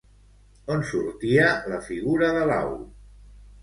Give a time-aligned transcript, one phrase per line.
[0.75, 2.77] On sortia la figura de l'au?